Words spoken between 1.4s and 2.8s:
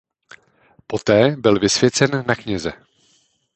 vysvěcen na kněze.